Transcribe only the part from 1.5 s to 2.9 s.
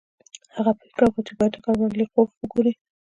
ډګروال لیاخوف وګوري